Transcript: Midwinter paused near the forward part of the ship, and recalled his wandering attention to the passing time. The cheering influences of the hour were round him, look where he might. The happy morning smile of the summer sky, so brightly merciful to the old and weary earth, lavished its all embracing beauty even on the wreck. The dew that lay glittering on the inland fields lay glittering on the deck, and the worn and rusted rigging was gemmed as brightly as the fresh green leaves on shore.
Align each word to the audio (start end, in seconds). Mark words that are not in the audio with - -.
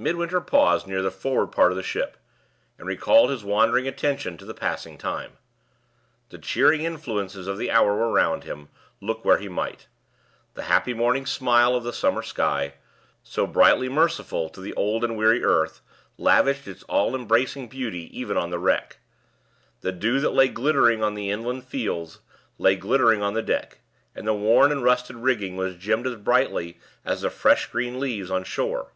Midwinter 0.00 0.40
paused 0.40 0.86
near 0.86 1.02
the 1.02 1.10
forward 1.10 1.48
part 1.48 1.72
of 1.72 1.76
the 1.76 1.82
ship, 1.82 2.16
and 2.78 2.86
recalled 2.86 3.30
his 3.30 3.42
wandering 3.42 3.88
attention 3.88 4.36
to 4.38 4.44
the 4.44 4.54
passing 4.54 4.96
time. 4.96 5.32
The 6.28 6.38
cheering 6.38 6.82
influences 6.84 7.48
of 7.48 7.58
the 7.58 7.72
hour 7.72 7.96
were 7.96 8.12
round 8.12 8.44
him, 8.44 8.68
look 9.00 9.24
where 9.24 9.38
he 9.38 9.48
might. 9.48 9.88
The 10.54 10.62
happy 10.70 10.94
morning 10.94 11.26
smile 11.26 11.74
of 11.74 11.82
the 11.82 11.92
summer 11.92 12.22
sky, 12.22 12.74
so 13.24 13.44
brightly 13.44 13.88
merciful 13.88 14.48
to 14.50 14.60
the 14.60 14.72
old 14.74 15.02
and 15.02 15.16
weary 15.18 15.42
earth, 15.42 15.80
lavished 16.16 16.68
its 16.68 16.84
all 16.84 17.16
embracing 17.16 17.66
beauty 17.66 18.08
even 18.16 18.36
on 18.36 18.50
the 18.50 18.60
wreck. 18.60 18.98
The 19.80 19.90
dew 19.90 20.20
that 20.20 20.30
lay 20.30 20.46
glittering 20.46 21.02
on 21.02 21.14
the 21.14 21.28
inland 21.30 21.64
fields 21.64 22.20
lay 22.56 22.76
glittering 22.76 23.20
on 23.20 23.34
the 23.34 23.42
deck, 23.42 23.80
and 24.14 24.28
the 24.28 24.32
worn 24.32 24.70
and 24.70 24.84
rusted 24.84 25.16
rigging 25.16 25.56
was 25.56 25.74
gemmed 25.74 26.06
as 26.06 26.14
brightly 26.14 26.78
as 27.04 27.22
the 27.22 27.30
fresh 27.30 27.66
green 27.66 27.98
leaves 27.98 28.30
on 28.30 28.44
shore. 28.44 28.92